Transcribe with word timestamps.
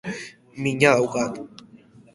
Mina 0.61 0.73
daukat 0.97 1.33